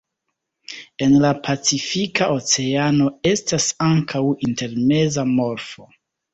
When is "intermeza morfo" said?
4.51-5.91